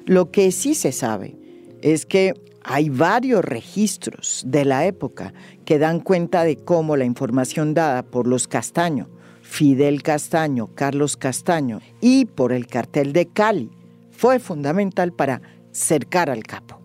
Lo 0.06 0.32
que 0.32 0.54
sí 0.54 0.74
se 0.74 0.94
sabe 0.94 1.36
es 1.82 2.06
que 2.06 2.34
hay 2.64 2.88
varios 2.88 3.44
registros 3.44 4.44
de 4.48 4.64
la 4.64 4.86
época 4.86 5.34
que 5.66 5.80
dan 5.80 6.00
cuenta 6.00 6.46
de 6.46 6.56
cómo 6.56 6.96
la 6.96 7.04
información 7.04 7.74
dada 7.74 8.04
por 8.04 8.26
los 8.26 8.48
Castaño 8.48 9.10
Fidel 9.42 10.02
Castaño, 10.02 10.68
Carlos 10.76 11.18
Castaño 11.18 11.82
y 12.00 12.24
por 12.24 12.54
el 12.54 12.68
cartel 12.68 13.12
de 13.12 13.26
Cali 13.26 13.70
fue 14.12 14.40
fundamental 14.40 15.12
para 15.12 15.42
cercar 15.74 16.30
al 16.30 16.44
capo. 16.44 16.85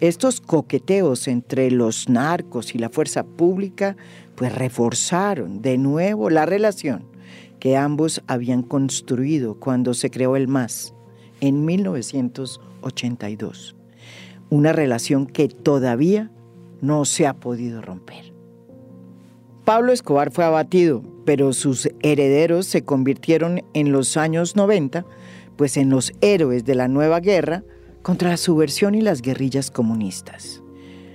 Estos 0.00 0.40
coqueteos 0.42 1.26
entre 1.26 1.70
los 1.70 2.10
narcos 2.10 2.74
y 2.74 2.78
la 2.78 2.90
fuerza 2.90 3.24
pública 3.24 3.96
pues 4.34 4.54
reforzaron 4.54 5.62
de 5.62 5.78
nuevo 5.78 6.28
la 6.28 6.44
relación 6.44 7.06
que 7.60 7.78
ambos 7.78 8.20
habían 8.26 8.62
construido 8.62 9.58
cuando 9.58 9.94
se 9.94 10.10
creó 10.10 10.36
el 10.36 10.48
MAS 10.48 10.92
en 11.40 11.64
1982. 11.64 13.74
Una 14.50 14.74
relación 14.74 15.26
que 15.26 15.48
todavía 15.48 16.30
no 16.82 17.06
se 17.06 17.26
ha 17.26 17.32
podido 17.34 17.80
romper. 17.80 18.34
Pablo 19.64 19.92
Escobar 19.92 20.30
fue 20.30 20.44
abatido, 20.44 21.02
pero 21.24 21.54
sus 21.54 21.88
herederos 22.02 22.66
se 22.66 22.84
convirtieron 22.84 23.62
en 23.72 23.92
los 23.92 24.18
años 24.18 24.56
90, 24.56 25.06
pues 25.56 25.78
en 25.78 25.88
los 25.88 26.12
héroes 26.20 26.66
de 26.66 26.74
la 26.74 26.86
nueva 26.86 27.20
guerra 27.20 27.64
contra 28.06 28.30
la 28.30 28.36
subversión 28.36 28.94
y 28.94 29.00
las 29.00 29.20
guerrillas 29.20 29.72
comunistas. 29.72 30.62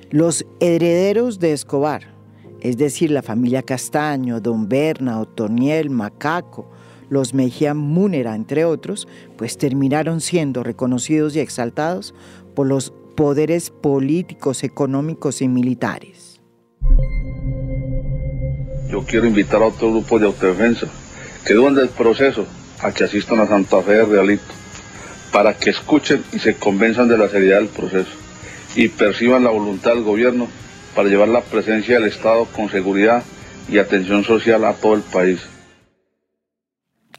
Los 0.10 0.46
herederos 0.60 1.40
de 1.40 1.54
Escobar, 1.54 2.14
es 2.60 2.76
decir, 2.76 3.12
la 3.12 3.22
familia 3.22 3.64
Castaño, 3.64 4.42
Don 4.42 4.68
Berna, 4.68 5.22
Otoniel, 5.22 5.90
Macaco, 5.90 6.70
los 7.10 7.34
Mejía 7.34 7.74
Múnera, 7.74 8.36
entre 8.36 8.66
otros, 8.66 9.08
pues 9.38 9.58
terminaron 9.58 10.20
siendo 10.20 10.64
reconocidos 10.64 11.34
y 11.38 11.40
exaltados 11.40 12.14
por 12.56 12.68
los 12.68 12.92
poderes 13.16 13.70
políticos, 13.70 14.66
económicos 14.66 15.42
y 15.42 15.48
militares 15.48 16.42
yo 18.92 19.06
quiero 19.06 19.26
invitar 19.26 19.62
a 19.62 19.68
otro 19.68 19.90
grupo 19.90 20.20
de 20.20 20.26
autodefensa 20.26 20.88
que 21.46 21.54
durante 21.54 21.82
el 21.82 21.90
proceso 21.90 22.46
a 22.82 22.92
que 22.92 23.06
asistan 23.06 23.40
a 23.40 23.48
Santa 23.48 23.82
Fe 23.82 23.94
de 23.94 24.06
Realito, 24.06 24.44
para 25.32 25.56
que 25.56 25.70
escuchen 25.70 26.24
y 26.34 26.40
se 26.40 26.56
convenzan 26.56 27.08
de 27.08 27.18
la 27.18 27.30
seriedad 27.30 27.60
del 27.60 27.70
proceso 27.70 28.12
y 28.76 28.90
perciban 28.90 29.44
la 29.44 29.50
voluntad 29.50 29.94
del 29.94 30.04
gobierno 30.04 30.48
para 30.96 31.10
llevar 31.10 31.30
la 31.30 31.42
presencia 31.42 32.00
del 32.00 32.10
Estado 32.10 32.46
con 32.46 32.70
seguridad 32.70 33.24
y 33.70 33.78
atención 33.78 34.24
social 34.24 34.66
a 34.66 34.74
todo 34.74 34.96
el 34.96 35.02
país. 35.02 35.40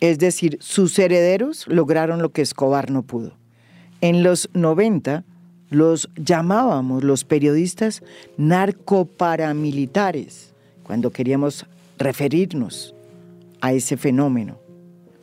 Es 0.00 0.19
decir, 0.19 0.59
sus 0.61 0.99
herederos 0.99 1.69
lograron 1.69 2.21
lo 2.23 2.33
que 2.33 2.42
Escobar 2.42 2.90
no 2.90 3.02
pudo. 3.02 3.37
En 4.00 4.25
los 4.25 4.50
90 4.52 5.23
los 5.71 6.11
llamábamos 6.16 7.04
los 7.04 7.23
periodistas 7.25 8.02
narcoparamilitares 8.37 10.52
cuando 10.83 11.11
queríamos 11.11 11.66
referirnos 11.99 12.97
a 13.61 13.73
ese 13.73 13.97
fenómeno. 13.97 14.59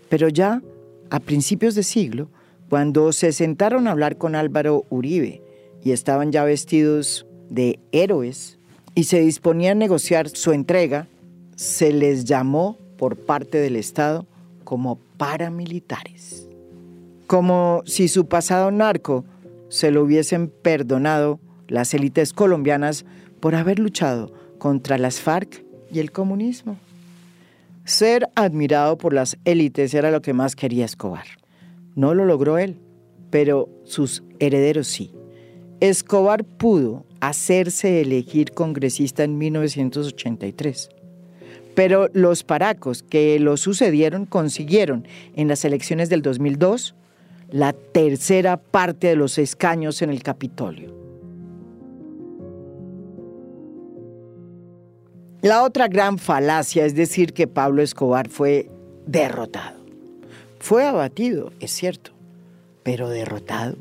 Pero 0.07 0.29
ya 0.29 0.61
a 1.09 1.19
principios 1.19 1.75
de 1.75 1.83
siglo, 1.83 2.29
cuando 2.69 3.11
se 3.11 3.31
sentaron 3.31 3.87
a 3.87 3.91
hablar 3.91 4.17
con 4.17 4.35
Álvaro 4.35 4.85
Uribe 4.89 5.41
y 5.83 5.91
estaban 5.91 6.31
ya 6.31 6.43
vestidos 6.43 7.25
de 7.49 7.79
héroes 7.91 8.59
y 8.93 9.05
se 9.05 9.21
disponían 9.21 9.77
a 9.77 9.79
negociar 9.79 10.29
su 10.29 10.51
entrega, 10.51 11.07
se 11.55 11.91
les 11.91 12.25
llamó 12.25 12.77
por 12.97 13.17
parte 13.17 13.57
del 13.57 13.75
Estado 13.75 14.27
como 14.63 14.99
paramilitares. 15.17 16.47
Como 17.25 17.81
si 17.85 18.07
su 18.07 18.27
pasado 18.27 18.71
narco 18.71 19.25
se 19.69 19.91
lo 19.91 20.03
hubiesen 20.03 20.49
perdonado 20.49 21.39
las 21.67 21.93
élites 21.93 22.33
colombianas 22.33 23.05
por 23.39 23.55
haber 23.55 23.79
luchado 23.79 24.31
contra 24.57 24.97
las 24.97 25.19
FARC 25.19 25.63
y 25.91 25.99
el 25.99 26.11
comunismo. 26.11 26.77
Ser 27.85 28.29
admirado 28.35 28.97
por 28.97 29.13
las 29.13 29.37
élites 29.45 29.93
era 29.93 30.11
lo 30.11 30.21
que 30.21 30.33
más 30.33 30.55
quería 30.55 30.85
Escobar. 30.85 31.38
No 31.95 32.13
lo 32.13 32.25
logró 32.25 32.57
él, 32.57 32.79
pero 33.29 33.69
sus 33.83 34.23
herederos 34.39 34.87
sí. 34.87 35.11
Escobar 35.79 36.43
pudo 36.43 37.05
hacerse 37.21 38.01
elegir 38.01 38.51
congresista 38.51 39.23
en 39.23 39.37
1983. 39.37 40.89
Pero 41.75 42.09
los 42.13 42.43
paracos 42.43 43.03
que 43.03 43.39
lo 43.39 43.55
sucedieron 43.57 44.25
consiguieron 44.25 45.07
en 45.35 45.47
las 45.47 45.63
elecciones 45.63 46.09
del 46.09 46.21
2002 46.21 46.95
la 47.51 47.73
tercera 47.73 48.57
parte 48.57 49.07
de 49.07 49.15
los 49.15 49.37
escaños 49.37 50.01
en 50.01 50.09
el 50.09 50.21
Capitolio. 50.21 50.93
La 55.41 55.63
otra 55.63 55.87
gran 55.87 56.17
falacia 56.17 56.85
es 56.85 56.95
decir 56.95 57.33
que 57.33 57.47
Pablo 57.47 57.81
Escobar 57.81 58.27
fue 58.27 58.69
derrotado. 59.05 59.78
Fue 60.59 60.85
abatido, 60.85 61.51
es 61.59 61.71
cierto, 61.71 62.11
pero 62.83 63.09
derrotado. 63.09 63.77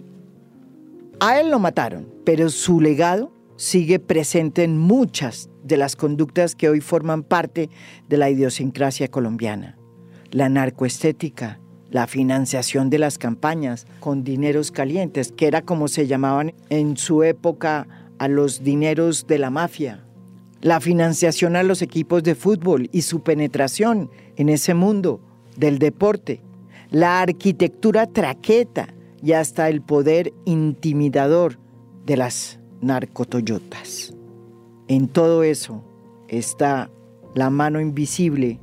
A 1.21 1.41
él 1.41 1.51
lo 1.51 1.59
mataron, 1.59 2.09
pero 2.25 2.49
su 2.49 2.81
legado 2.81 3.33
sigue 3.57 3.99
presente 3.99 4.63
en 4.63 4.79
muchas 4.79 5.51
de 5.65 5.77
las 5.77 5.97
conductas 5.97 6.55
que 6.55 6.69
hoy 6.69 6.81
forman 6.81 7.25
parte 7.25 7.69
de 8.09 8.17
la 8.17 8.31
idiosincrasia 8.31 9.09
colombiana. 9.09 9.77
La 10.31 10.49
narcoestética, 10.49 11.59
la 11.91 12.07
financiación 12.07 12.89
de 12.89 12.99
las 12.99 13.19
campañas 13.19 13.87
con 13.99 14.23
dineros 14.23 14.71
calientes, 14.71 15.33
que 15.33 15.49
era 15.49 15.63
como 15.63 15.89
se 15.89 16.07
llamaban 16.07 16.55
en 16.69 16.97
su 16.97 17.25
época 17.25 17.89
a 18.19 18.29
los 18.29 18.63
dineros 18.63 19.27
de 19.27 19.39
la 19.39 19.51
mafia, 19.51 20.05
la 20.61 20.81
financiación 20.81 21.57
a 21.57 21.65
los 21.65 21.83
equipos 21.83 22.23
de 22.23 22.37
fútbol 22.37 22.89
y 22.93 23.03
su 23.03 23.23
penetración 23.23 24.11
en 24.37 24.49
ese 24.49 24.75
mundo 24.75 25.21
del 25.57 25.79
deporte, 25.79 26.41
la 26.91 27.21
arquitectura 27.21 28.07
traqueta 28.07 28.95
y 29.23 29.33
hasta 29.33 29.69
el 29.69 29.83
poder 29.83 30.33
intimidador 30.45 31.59
de 32.07 32.17
las 32.17 32.61
narcotoyotas. 32.81 34.15
En 34.87 35.09
todo 35.09 35.43
eso 35.43 35.83
está 36.29 36.91
la 37.35 37.51
mano 37.51 37.81
invisible 37.81 38.59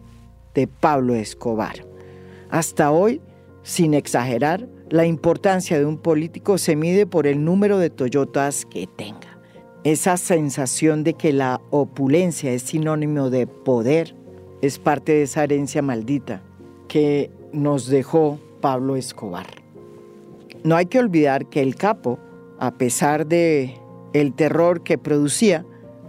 de 0.54 0.68
Pablo 0.68 1.14
Escobar. 1.14 1.86
Hasta 2.50 2.92
hoy, 2.92 3.22
sin 3.64 3.94
exagerar, 3.94 4.68
la 4.90 5.06
importancia 5.06 5.78
de 5.78 5.86
un 5.86 5.98
político 5.98 6.58
se 6.58 6.76
mide 6.76 7.06
por 7.06 7.28
el 7.28 7.44
número 7.44 7.78
de 7.78 7.90
Toyotas 7.90 8.66
que 8.66 8.88
tenga. 8.88 9.40
Esa 9.84 10.18
sensación 10.18 11.04
de 11.04 11.14
que 11.14 11.34
la 11.34 11.62
opulencia 11.70 12.52
es 12.52 12.64
sinónimo 12.64 13.30
de 13.30 13.46
poder 13.46 14.16
es 14.62 14.80
parte 14.80 15.12
de 15.12 15.24
esa 15.24 15.44
herencia 15.44 15.82
maldita 15.82 16.42
que 16.88 17.30
nos 17.54 17.88
dejó 17.88 18.40
Pablo 18.62 18.96
Escobar. 18.96 19.48
No 20.64 20.76
hay 20.76 20.88
que 20.88 21.00
olvidar 21.00 21.48
que 21.48 21.62
el 21.62 21.76
capo, 21.76 22.20
a 22.60 22.72
pesar 22.72 23.28
de 23.28 23.76
el 24.14 24.34
terror 24.34 24.84
que 24.84 24.98
producía, 24.98 25.66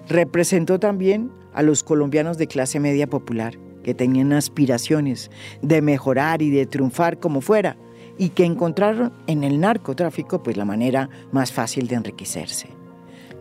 representó 0.08 0.78
también 0.78 1.30
a 1.52 1.62
los 1.62 1.82
colombianos 1.82 2.38
de 2.38 2.46
clase 2.46 2.80
media 2.80 3.06
popular 3.06 3.58
que 3.82 3.94
tenían 3.94 4.32
aspiraciones 4.32 5.30
de 5.62 5.80
mejorar 5.82 6.42
y 6.42 6.50
de 6.50 6.66
triunfar 6.66 7.18
como 7.18 7.40
fuera 7.40 7.76
y 8.18 8.30
que 8.30 8.44
encontraron 8.44 9.12
en 9.26 9.44
el 9.44 9.60
narcotráfico 9.60 10.42
pues 10.42 10.56
la 10.56 10.64
manera 10.64 11.08
más 11.32 11.52
fácil 11.52 11.86
de 11.88 11.96
enriquecerse. 11.96 12.68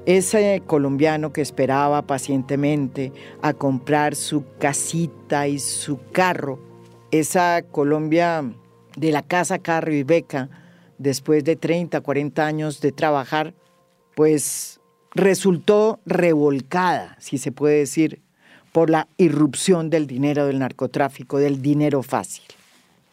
Ese 0.05 0.61
colombiano 0.67 1.33
que 1.33 1.41
esperaba 1.41 2.05
pacientemente 2.05 3.11
a 3.41 3.53
comprar 3.53 4.13
su 4.15 4.45
casita 4.59 5.47
y 5.47 5.57
su 5.57 5.99
carro, 6.11 6.59
esa 7.19 7.61
Colombia 7.63 8.43
de 8.95 9.11
la 9.11 9.21
casa, 9.21 9.59
carro 9.59 9.93
y 9.93 10.03
beca, 10.03 10.49
después 10.97 11.43
de 11.43 11.55
30, 11.55 12.01
40 12.01 12.45
años 12.45 12.81
de 12.81 12.91
trabajar, 12.91 13.53
pues 14.15 14.79
resultó 15.13 15.99
revolcada, 16.05 17.17
si 17.19 17.37
se 17.37 17.51
puede 17.51 17.79
decir, 17.79 18.21
por 18.71 18.89
la 18.89 19.07
irrupción 19.17 19.89
del 19.89 20.07
dinero 20.07 20.47
del 20.47 20.59
narcotráfico, 20.59 21.37
del 21.37 21.61
dinero 21.61 22.03
fácil. 22.03 22.43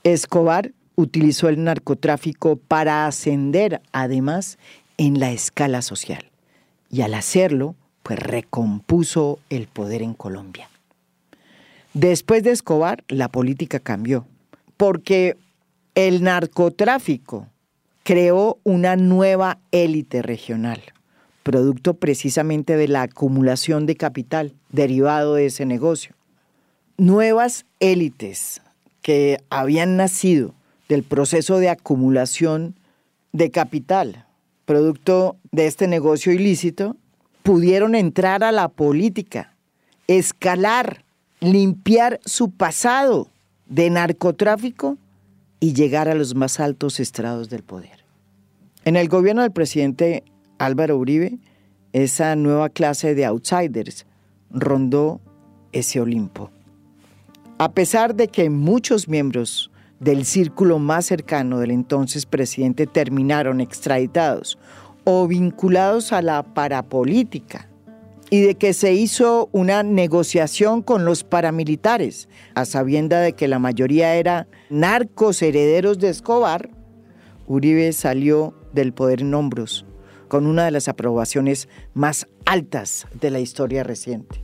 Escobar 0.03 0.73
utilizó 0.97 1.49
el 1.49 1.63
narcotráfico 1.63 2.57
para 2.57 3.07
ascender 3.07 3.81
además 3.93 4.59
en 4.99 5.21
la 5.21 5.31
escala 5.31 5.83
social 5.83 6.31
y 6.91 7.03
al 7.03 7.15
hacerlo, 7.15 7.77
pues 8.03 8.19
recompuso 8.19 9.39
el 9.49 9.69
poder 9.69 10.03
en 10.03 10.15
Colombia. 10.15 10.69
Después 11.95 12.43
de 12.43 12.53
Escobar, 12.53 13.05
la 13.09 13.29
política 13.29 13.79
cambió, 13.79 14.27
porque 14.77 15.37
el 15.95 16.23
narcotráfico 16.23 17.49
creó 18.03 18.59
una 18.65 18.97
nueva 18.97 19.59
élite 19.71 20.23
regional 20.23 20.83
producto 21.43 21.95
precisamente 21.95 22.77
de 22.77 22.89
la 22.89 23.03
acumulación 23.03 23.87
de 23.87 23.97
capital 23.97 24.55
derivado 24.71 25.35
de 25.35 25.47
ese 25.47 25.67
negocio. 25.67 26.15
Nuevas 26.97 27.67
élites 27.81 28.63
que 29.03 29.39
habían 29.51 29.97
nacido 29.97 30.55
del 30.89 31.03
proceso 31.03 31.59
de 31.59 31.69
acumulación 31.69 32.77
de 33.33 33.51
capital, 33.51 34.27
producto 34.65 35.37
de 35.51 35.67
este 35.67 35.89
negocio 35.89 36.33
ilícito, 36.33 36.97
pudieron 37.43 37.95
entrar 37.95 38.45
a 38.45 38.53
la 38.53 38.69
política, 38.69 39.55
escalar, 40.07 41.05
limpiar 41.43 42.21
su 42.25 42.51
pasado 42.53 43.29
de 43.67 43.91
narcotráfico 43.91 44.97
y 45.59 45.75
llegar 45.75 46.09
a 46.09 46.15
los 46.15 46.35
más 46.35 46.61
altos 46.61 47.01
estrados 47.01 47.51
del 47.51 47.65
poder. 47.65 48.05
En 48.85 48.97
el 48.97 49.09
gobierno 49.09 49.43
del 49.43 49.51
presidente 49.51 50.23
Álvaro 50.59 50.97
Uribe, 50.97 51.39
esa 51.93 52.37
nueva 52.37 52.69
clase 52.69 53.15
de 53.15 53.25
outsiders 53.25 54.07
rondó 54.51 55.21
ese 55.73 56.01
Olimpo. 56.01 56.51
A 57.59 57.73
pesar 57.73 58.15
de 58.15 58.29
que 58.29 58.49
muchos 58.49 59.09
miembros 59.09 59.71
del 59.99 60.25
círculo 60.25 60.79
más 60.79 61.07
cercano 61.07 61.59
del 61.59 61.73
entonces 61.73 62.25
presidente 62.25 62.87
terminaron 62.87 63.61
extraditados 63.61 64.59
o 65.05 65.27
vinculados 65.27 66.13
a 66.13 66.23
la 66.23 66.43
parapolítica, 66.43 67.69
y 68.33 68.41
de 68.41 68.55
que 68.55 68.73
se 68.73 68.95
hizo 68.95 69.51
una 69.53 69.83
negociación 69.83 70.81
con 70.81 71.05
los 71.05 71.23
paramilitares, 71.23 72.31
a 72.55 72.65
sabienda 72.65 73.21
de 73.21 73.35
que 73.35 73.47
la 73.47 73.59
mayoría 73.59 74.15
eran 74.15 74.49
narcos 74.71 75.43
herederos 75.43 75.99
de 75.99 76.09
Escobar, 76.09 76.71
Uribe 77.47 77.93
salió 77.93 78.55
del 78.73 78.95
poder 78.95 79.21
en 79.21 79.35
hombros 79.35 79.85
con 80.29 80.47
una 80.47 80.65
de 80.65 80.71
las 80.71 80.89
aprobaciones 80.89 81.69
más 81.93 82.27
altas 82.47 83.07
de 83.21 83.31
la 83.31 83.39
historia 83.39 83.83
reciente. 83.83 84.43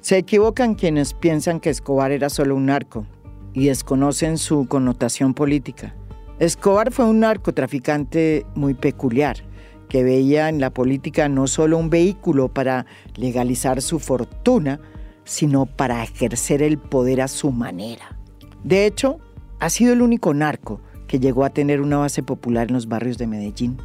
Se 0.00 0.16
equivocan 0.16 0.76
quienes 0.76 1.12
piensan 1.12 1.60
que 1.60 1.68
Escobar 1.68 2.10
era 2.10 2.30
solo 2.30 2.56
un 2.56 2.64
narco 2.64 3.06
y 3.52 3.66
desconocen 3.66 4.38
su 4.38 4.66
connotación 4.66 5.34
política. 5.34 5.94
Escobar 6.38 6.90
fue 6.90 7.04
un 7.04 7.20
narcotraficante 7.20 8.46
muy 8.54 8.72
peculiar, 8.72 9.46
que 9.88 10.04
veía 10.04 10.48
en 10.48 10.60
la 10.60 10.70
política 10.70 11.28
no 11.28 11.46
solo 11.46 11.78
un 11.78 11.90
vehículo 11.90 12.48
para 12.48 12.86
legalizar 13.16 13.82
su 13.82 13.98
fortuna, 13.98 14.80
sino 15.24 15.66
para 15.66 16.02
ejercer 16.02 16.62
el 16.62 16.78
poder 16.78 17.20
a 17.20 17.28
su 17.28 17.50
manera. 17.52 18.16
De 18.64 18.86
hecho, 18.86 19.18
ha 19.60 19.70
sido 19.70 19.92
el 19.92 20.02
único 20.02 20.34
narco 20.34 20.80
que 21.06 21.18
llegó 21.18 21.44
a 21.44 21.50
tener 21.50 21.80
una 21.80 21.98
base 21.98 22.22
popular 22.22 22.68
en 22.68 22.74
los 22.74 22.88
barrios 22.88 23.18
de 23.18 23.26
Medellín. 23.26 23.78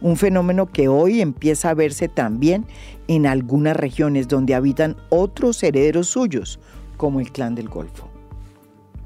Un 0.00 0.16
fenómeno 0.16 0.66
que 0.66 0.88
hoy 0.88 1.20
empieza 1.20 1.70
a 1.70 1.74
verse 1.74 2.08
también 2.08 2.66
en 3.08 3.26
algunas 3.26 3.76
regiones 3.76 4.28
donde 4.28 4.54
habitan 4.54 4.96
otros 5.08 5.62
herederos 5.62 6.08
suyos, 6.08 6.60
como 6.96 7.20
el 7.20 7.32
clan 7.32 7.54
del 7.54 7.68
Golfo. 7.68 8.08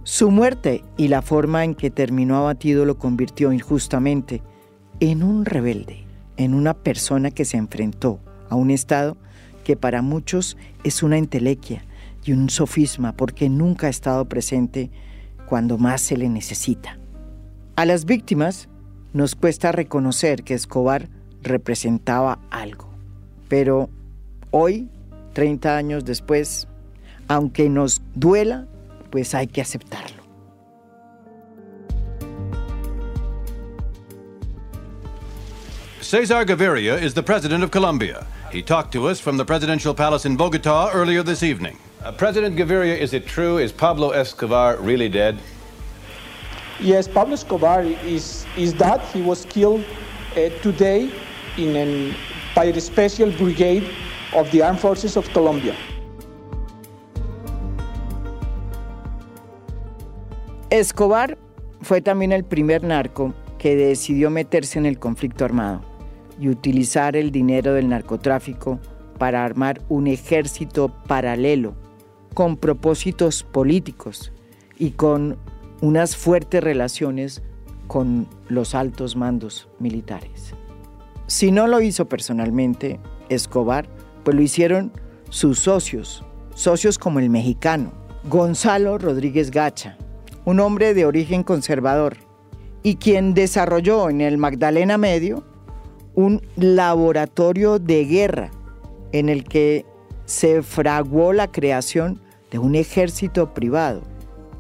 Su 0.03 0.31
muerte 0.31 0.83
y 0.97 1.09
la 1.09 1.23
forma 1.23 1.65
en 1.65 1.75
que 1.75 1.91
terminó 1.91 2.37
abatido 2.37 2.85
lo 2.85 2.99
convirtió 2.99 3.53
injustamente 3.53 4.43
en 4.99 5.23
un 5.23 5.45
rebelde, 5.45 6.05
en 6.41 6.55
una 6.55 6.73
persona 6.73 7.31
que 7.31 7.45
se 7.45 7.59
enfrentó 7.59 8.19
a 8.49 8.55
un 8.55 8.71
Estado 8.71 9.19
que 9.63 9.77
para 9.77 10.01
muchos 10.01 10.57
es 10.85 11.03
una 11.03 11.19
entelequia 11.19 11.85
y 12.25 12.33
un 12.33 12.49
sofisma 12.49 13.13
porque 13.13 13.51
nunca 13.51 13.89
ha 13.89 13.91
estado 13.91 14.25
presente 14.25 14.91
cuando 15.45 15.77
más 15.77 16.01
se 16.01 16.17
le 16.17 16.31
necesita. 16.31 16.97
A 17.77 17.85
las 17.85 18.07
víctimas 18.07 18.71
nos 19.13 19.35
cuesta 19.35 19.71
reconocer 19.71 20.43
que 20.43 20.55
Escobar 20.55 21.11
representaba 21.43 22.39
algo, 22.51 22.89
pero 23.49 23.91
hoy, 24.51 24.89
30 25.35 25.77
años 25.77 26.07
después, 26.07 26.69
aunque 27.29 27.69
nos 27.69 28.01
duela, 28.15 28.67
pues 29.11 29.35
hay 29.35 29.47
que 29.47 29.61
aceptarlo. 29.61 30.20
Cesar 36.11 36.45
Gaviria 36.45 37.01
is 37.01 37.15
the 37.15 37.23
president 37.23 37.63
of 37.63 37.71
Colombia. 37.71 38.27
He 38.51 38.63
talked 38.63 38.91
to 38.95 39.07
us 39.07 39.21
from 39.21 39.37
the 39.37 39.45
presidential 39.45 39.95
palace 39.95 40.25
in 40.27 40.37
Bogota 40.37 40.91
earlier 40.93 41.23
this 41.23 41.45
evening. 41.45 41.79
Uh, 42.03 42.11
president 42.11 42.57
Gaviria, 42.57 42.99
is 42.99 43.13
it 43.13 43.29
true? 43.29 43.59
Is 43.59 43.71
Pablo 43.71 44.11
Escobar 44.11 44.77
really 44.79 45.09
dead? 45.09 45.39
Yes, 46.81 47.07
Pablo 47.07 47.35
Escobar 47.35 47.83
is, 47.83 48.45
is 48.57 48.75
that. 48.75 49.01
He 49.13 49.23
was 49.23 49.45
killed 49.45 49.85
uh, 50.33 50.49
today 50.63 51.13
in 51.57 51.77
an, 51.77 52.17
by 52.57 52.73
the 52.73 52.81
Special 52.81 53.31
Brigade 53.31 53.89
of 54.35 54.51
the 54.51 54.63
Armed 54.63 54.81
Forces 54.81 55.17
of 55.17 55.33
Colombia. 55.33 55.77
Escobar 60.73 61.39
fue 61.83 62.01
también 62.01 62.33
el 62.33 62.43
primer 62.43 62.83
narco 62.83 63.33
que 63.61 63.77
decidió 63.77 64.29
meterse 64.29 64.81
en 64.81 64.87
el 64.87 64.99
conflicto 64.99 65.45
armado 65.45 65.90
y 66.41 66.49
utilizar 66.49 67.17
el 67.17 67.31
dinero 67.31 67.75
del 67.75 67.89
narcotráfico 67.89 68.81
para 69.19 69.45
armar 69.45 69.83
un 69.91 70.07
ejército 70.07 70.89
paralelo 71.07 71.75
con 72.35 72.57
propósitos 72.57 73.43
políticos 73.43 74.33
y 74.79 74.93
con 74.93 75.37
unas 75.83 76.17
fuertes 76.17 76.65
relaciones 76.65 77.43
con 77.87 78.27
los 78.49 78.75
altos 78.75 79.17
mandos 79.17 79.69
militares. 79.79 80.55
Si 81.27 81.53
no 81.53 81.67
lo 81.67 81.81
hizo 81.81 82.09
personalmente 82.09 82.99
Escobar, 83.29 83.89
pues 84.25 84.35
lo 84.35 84.43
hicieron 84.43 84.93
sus 85.29 85.61
socios, 85.61 86.25
socios 86.55 86.99
como 86.99 87.19
el 87.19 87.31
mexicano, 87.31 87.93
Gonzalo 88.25 88.97
Rodríguez 88.99 89.51
Gacha, 89.51 89.99
un 90.45 90.61
hombre 90.61 90.95
de 90.95 91.05
origen 91.05 91.43
conservador, 91.43 92.17
y 92.83 92.97
quien 92.97 93.35
desarrolló 93.35 94.09
en 94.09 94.23
el 94.23 94.39
Magdalena 94.39 94.97
Medio 94.97 95.45
un 96.15 96.43
laboratorio 96.57 97.79
de 97.79 98.05
guerra 98.05 98.51
en 99.13 99.29
el 99.29 99.45
que 99.45 99.85
se 100.25 100.63
fraguó 100.63 101.33
la 101.33 101.51
creación 101.51 102.21
de 102.51 102.59
un 102.59 102.75
ejército 102.75 103.55
privado 103.55 104.03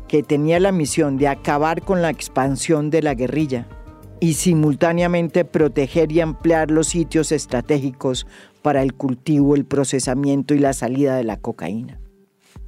que 0.08 0.22
tenía 0.22 0.58
la 0.58 0.72
misión 0.72 1.18
de 1.18 1.28
acabar 1.28 1.82
con 1.82 2.02
la 2.02 2.10
expansión 2.10 2.90
de 2.90 3.02
la 3.02 3.14
guerrilla 3.14 3.68
y 4.18 4.34
simultáneamente 4.34 5.44
proteger 5.44 6.12
y 6.12 6.20
ampliar 6.20 6.70
los 6.70 6.88
sitios 6.88 7.32
estratégicos 7.32 8.26
para 8.62 8.82
el 8.82 8.94
cultivo, 8.94 9.54
el 9.54 9.64
procesamiento 9.64 10.54
y 10.54 10.58
la 10.58 10.72
salida 10.72 11.16
de 11.16 11.24
la 11.24 11.38
cocaína. 11.38 12.00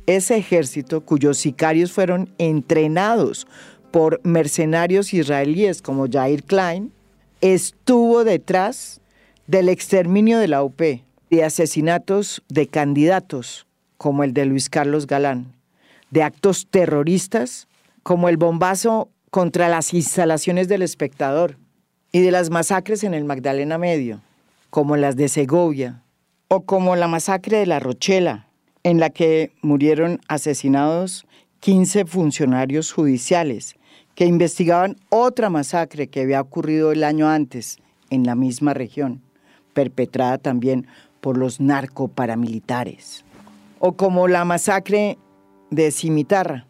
Ese 0.07 0.37
ejército, 0.37 1.05
cuyos 1.05 1.39
sicarios 1.39 1.93
fueron 1.93 2.35
entrenados 2.39 3.47
por 3.91 4.21
mercenarios 4.25 5.13
israelíes 5.13 5.83
como 5.83 6.07
Jair 6.11 6.45
Klein, 6.45 6.93
estuvo 7.43 8.25
detrás 8.25 9.01
del 9.47 9.69
exterminio 9.69 10.39
de 10.39 10.49
la 10.49 10.63
UP, 10.63 10.81
de 11.31 11.45
asesinatos 11.45 12.43
de 12.49 12.69
candidatos 12.69 13.67
como 13.99 14.25
el 14.25 14.33
de 14.33 14.47
Luis 14.47 14.71
Carlos 14.71 15.07
Galán, 15.07 15.53
de 16.11 16.23
actos 16.23 16.67
terroristas 16.71 17.69
como 18.03 18.29
el 18.29 18.37
bombazo 18.37 19.11
contra 19.31 19.69
las 19.69 19.93
instalaciones 19.93 20.69
del 20.69 20.83
espectador 20.83 21.59
y 22.13 22.21
de 22.21 22.31
las 22.31 22.51
masacres 22.51 23.03
en 23.05 23.13
el 23.13 23.25
Magdalena 23.25 23.77
Medio, 23.77 24.21
como 24.71 24.97
las 24.97 25.17
de 25.17 25.29
Segovia, 25.29 26.03
o 26.49 26.63
como 26.63 26.95
la 26.97 27.09
masacre 27.09 27.59
de 27.59 27.67
La 27.67 27.81
Rochela, 27.81 28.47
en 28.85 29.01
la 29.01 29.11
que 29.11 29.53
murieron 29.63 30.21
asesinados 30.29 31.27
15 31.61 32.05
funcionarios 32.05 32.93
judiciales 32.93 33.77
que 34.15 34.27
investigaban 34.27 34.97
otra 35.09 35.51
masacre 35.51 36.09
que 36.09 36.21
había 36.21 36.41
ocurrido 36.41 36.93
el 36.93 37.05
año 37.05 37.29
antes 37.29 37.79
en 38.11 38.25
la 38.25 38.35
misma 38.35 38.75
región, 38.75 39.23
perpetrada 39.73 40.39
también 40.39 40.87
por 41.21 41.39
los 41.39 41.61
narcoparamilitares. 41.61 43.25
O 43.79 43.93
como 43.93 44.29
la 44.29 44.45
masacre 44.45 45.19
de 45.71 45.91
Cimitarra, 45.91 46.67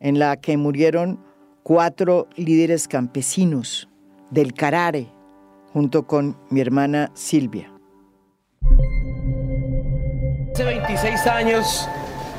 en 0.00 0.18
la 0.18 0.36
que 0.36 0.56
murieron 0.56 1.18
cuatro 1.62 2.28
líderes 2.36 2.86
campesinos 2.86 3.88
del 4.30 4.52
Carare, 4.52 5.08
junto 5.72 6.06
con 6.06 6.36
mi 6.50 6.60
hermana 6.60 7.10
Silvia. 7.14 7.72
Hace 10.52 10.64
26 10.64 11.26
años, 11.26 11.88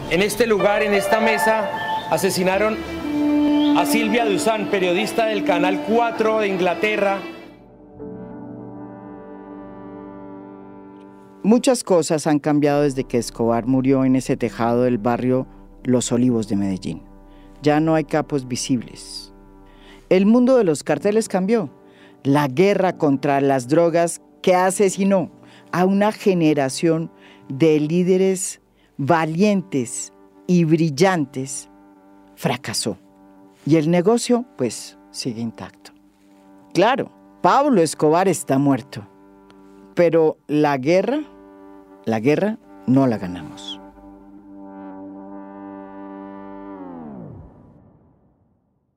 en 0.10 0.22
este 0.22 0.48
lugar, 0.48 0.82
en 0.84 0.94
esta 0.94 1.20
mesa, 1.20 1.70
asesinaron 2.10 2.78
a 3.76 3.86
Silvia 3.86 4.26
Duzán, 4.26 4.70
periodista 4.70 5.26
del 5.26 5.44
Canal 5.44 5.84
4 5.88 6.40
de 6.40 6.48
Inglaterra. 6.48 7.20
Muchas 11.44 11.84
cosas 11.84 12.26
han 12.28 12.40
cambiado 12.40 12.84
desde 12.84 13.04
que 13.04 13.18
Escobar 13.18 13.68
murió 13.68 14.06
en 14.06 14.16
ese 14.16 14.38
tejado 14.38 14.84
del 14.84 14.98
barrio 14.98 15.46
Los 15.84 16.12
Olivos 16.12 16.48
de 16.48 16.56
Medellín 16.56 17.16
ya 17.66 17.80
no 17.80 17.96
hay 17.96 18.04
capos 18.04 18.48
visibles. 18.48 19.34
El 20.10 20.28
mundo 20.28 20.56
de 20.58 20.64
los 20.64 20.84
carteles 20.84 21.28
cambió. 21.28 21.72
La 22.24 22.48
guerra 22.48 22.98
contra 22.98 23.42
las 23.42 23.68
drogas 23.68 24.22
que 24.44 24.54
asesinó 24.54 25.32
a 25.72 25.86
una 25.86 26.12
generación 26.12 27.12
de 27.50 27.80
líderes 27.80 28.62
valientes 28.98 30.14
y 30.46 30.64
brillantes 30.64 31.70
fracasó. 32.36 33.00
Y 33.66 33.78
el 33.78 33.90
negocio, 33.90 34.46
pues, 34.58 34.98
sigue 35.10 35.42
intacto. 35.42 35.92
Claro, 36.74 37.12
Pablo 37.42 37.82
Escobar 37.82 38.28
está 38.28 38.58
muerto, 38.60 39.08
pero 39.96 40.38
la 40.48 40.78
guerra, 40.78 41.24
la 42.06 42.20
guerra 42.20 42.60
no 42.86 43.08
la 43.08 43.18
ganamos. 43.18 43.80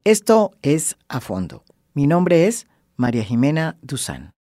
Esto 0.04 0.52
es 0.62 0.96
A 1.09 1.20
Fondo. 1.20 1.64
Mi 1.94 2.07
nombre 2.07 2.46
es 2.46 2.66
María 2.96 3.22
Jimena 3.22 3.76
Duzán. 3.83 4.33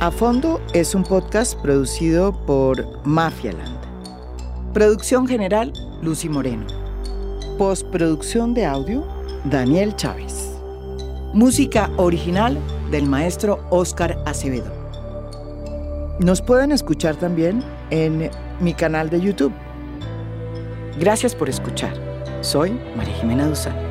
A 0.00 0.10
Fondo 0.10 0.62
es 0.72 0.94
un 0.94 1.02
podcast 1.02 1.60
producido 1.60 2.32
por 2.46 3.06
Mafialand. 3.06 3.78
Producción 4.72 5.28
general, 5.28 5.74
Lucy 6.00 6.26
Moreno. 6.26 6.66
Postproducción 7.58 8.54
de 8.54 8.64
audio, 8.64 9.06
Daniel 9.44 9.94
Chávez. 9.96 10.56
Música 11.34 11.90
original 11.98 12.56
del 12.90 13.04
maestro 13.04 13.62
Oscar 13.68 14.16
Acevedo. 14.24 14.72
Nos 16.18 16.40
pueden 16.40 16.72
escuchar 16.72 17.16
también 17.16 17.62
en 17.90 18.30
mi 18.58 18.72
canal 18.72 19.10
de 19.10 19.20
YouTube. 19.20 19.52
Gracias 20.98 21.34
por 21.34 21.50
escuchar. 21.50 21.92
Soy 22.40 22.70
María 22.96 23.14
Jimena 23.16 23.46
Duzán. 23.46 23.89